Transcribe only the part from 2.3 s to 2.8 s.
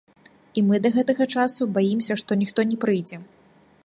ніхто не